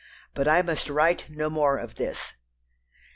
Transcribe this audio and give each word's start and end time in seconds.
But 0.33 0.47
I 0.47 0.63
must 0.63 0.89
write 0.89 1.29
no 1.29 1.47
more 1.47 1.77
of 1.77 1.93
this." 1.93 2.33